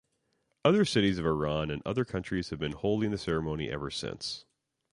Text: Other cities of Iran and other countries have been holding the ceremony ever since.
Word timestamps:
Other 0.65 0.83
cities 0.83 1.19
of 1.19 1.27
Iran 1.27 1.69
and 1.69 1.83
other 1.85 2.03
countries 2.05 2.49
have 2.49 2.57
been 2.57 2.71
holding 2.71 3.11
the 3.11 3.19
ceremony 3.19 3.69
ever 3.69 3.91
since. 3.91 4.45